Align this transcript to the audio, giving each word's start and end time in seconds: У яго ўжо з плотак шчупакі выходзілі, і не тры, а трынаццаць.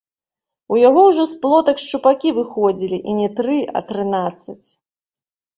У 0.75 0.77
яго 0.87 1.01
ўжо 1.09 1.23
з 1.31 1.35
плотак 1.43 1.81
шчупакі 1.83 2.29
выходзілі, 2.39 2.97
і 3.13 3.15
не 3.19 3.29
тры, 3.41 3.59
а 3.81 3.85
трынаццаць. 3.93 4.63